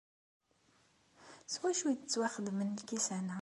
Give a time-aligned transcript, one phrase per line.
[1.53, 3.29] S wacu i d-ttwaxedmen lkkisan-a?